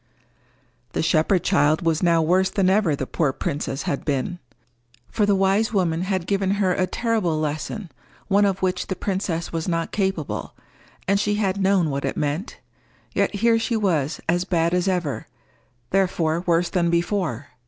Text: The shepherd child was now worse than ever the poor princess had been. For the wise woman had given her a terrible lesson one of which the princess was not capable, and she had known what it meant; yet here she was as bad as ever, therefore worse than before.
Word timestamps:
The 0.93 1.03
shepherd 1.03 1.43
child 1.43 1.83
was 1.83 2.01
now 2.01 2.23
worse 2.23 2.49
than 2.49 2.71
ever 2.71 2.95
the 2.95 3.05
poor 3.05 3.31
princess 3.31 3.83
had 3.83 4.03
been. 4.03 4.39
For 5.11 5.27
the 5.27 5.35
wise 5.35 5.73
woman 5.73 6.01
had 6.01 6.25
given 6.25 6.49
her 6.57 6.73
a 6.73 6.87
terrible 6.87 7.39
lesson 7.39 7.91
one 8.27 8.43
of 8.45 8.63
which 8.63 8.87
the 8.87 8.95
princess 8.95 9.53
was 9.53 9.67
not 9.67 9.91
capable, 9.91 10.55
and 11.07 11.19
she 11.19 11.35
had 11.35 11.61
known 11.61 11.91
what 11.91 12.03
it 12.03 12.17
meant; 12.17 12.57
yet 13.13 13.35
here 13.35 13.59
she 13.59 13.77
was 13.77 14.19
as 14.27 14.43
bad 14.43 14.73
as 14.73 14.87
ever, 14.87 15.27
therefore 15.91 16.41
worse 16.47 16.71
than 16.71 16.89
before. 16.89 17.49